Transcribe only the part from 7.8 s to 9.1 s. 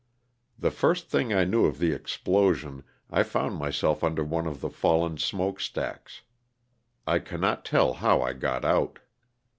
how I got out.